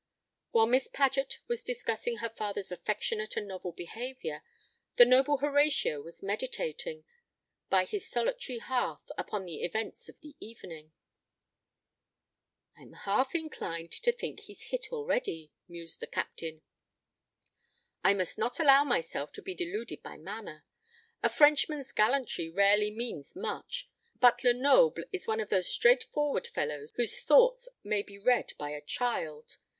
While 0.49 0.65
Miss 0.65 0.87
Paget 0.87 1.37
was 1.47 1.63
discussing 1.63 2.17
her 2.17 2.29
father's 2.29 2.71
affectionate 2.71 3.37
and 3.37 3.47
novel 3.47 3.71
behaviour, 3.71 4.41
the 4.95 5.05
noble 5.05 5.37
Horatio 5.37 6.01
was 6.01 6.23
meditating, 6.23 7.03
by 7.69 7.85
his 7.85 8.09
solitary 8.09 8.57
hearth, 8.57 9.11
upon 9.15 9.45
the 9.45 9.61
events 9.61 10.09
of 10.09 10.19
the 10.21 10.35
evening. 10.39 10.91
"I'm 12.75 12.93
half 12.93 13.35
inclined 13.35 13.91
to 13.91 14.11
think 14.11 14.39
he's 14.39 14.71
hit 14.71 14.91
already," 14.91 15.51
mused 15.67 15.99
the 15.99 16.07
Captain. 16.07 16.63
"I 18.03 18.15
must 18.15 18.39
not 18.39 18.59
allow 18.59 18.83
myself 18.83 19.31
to 19.33 19.41
be 19.43 19.53
deluded 19.53 20.01
by 20.01 20.17
manner. 20.17 20.65
A 21.21 21.29
Frenchman's 21.29 21.91
gallantry 21.91 22.49
rarely 22.49 22.89
means 22.89 23.35
much; 23.35 23.87
but 24.19 24.43
Lenoble 24.43 25.03
is 25.13 25.27
one 25.27 25.39
of 25.39 25.49
those 25.49 25.67
straightforward 25.71 26.47
fellows 26.47 26.91
whose 26.95 27.21
thoughts 27.21 27.69
may 27.83 28.01
be 28.01 28.17
read 28.17 28.53
by 28.57 28.71
a 28.71 28.81
child. 28.81 29.59